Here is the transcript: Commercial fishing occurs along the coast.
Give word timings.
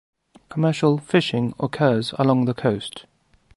Commercial 0.49 0.97
fishing 0.97 1.53
occurs 1.59 2.11
along 2.17 2.45
the 2.45 2.55
coast. 2.55 3.05